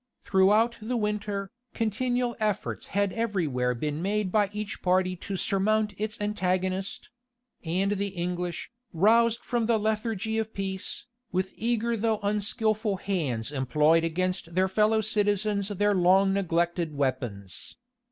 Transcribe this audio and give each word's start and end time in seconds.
Throughout 0.23 0.79
the 0.81 0.97
winter, 0.97 1.51
continual 1.75 2.35
efforts 2.39 2.87
had 2.87 3.13
every 3.13 3.45
where 3.45 3.75
been 3.75 4.01
made 4.01 4.31
by 4.31 4.49
each 4.51 4.81
party 4.81 5.15
to 5.17 5.37
surmount 5.37 5.93
its 5.95 6.19
antagonist; 6.19 7.11
and 7.63 7.91
the 7.91 8.07
English, 8.07 8.71
roused 8.93 9.41
from 9.45 9.67
the 9.67 9.77
lethargy 9.77 10.39
of 10.39 10.55
peace, 10.55 11.05
with 11.31 11.53
eager 11.55 11.95
though 11.95 12.17
unskilful 12.23 12.97
hands 12.97 13.51
employed 13.51 14.03
against 14.03 14.55
their 14.55 14.67
fellow 14.67 15.01
citizens 15.01 15.67
their 15.67 15.93
long 15.93 16.33
neglected 16.33 16.95
weapons. 16.95 17.77